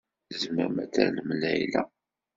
Tzemrem 0.29 0.75
ad 0.83 0.91
tallem 0.93 1.29
Layla? 1.41 1.83